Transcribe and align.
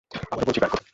আবারো 0.33 0.45
বলছি 0.47 0.59
ড্রাইভ 0.59 0.71
কোথায়? 0.73 0.87